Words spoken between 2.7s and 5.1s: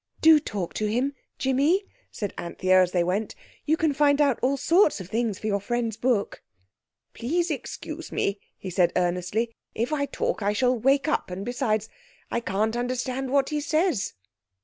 as they went; "you can find out all sorts of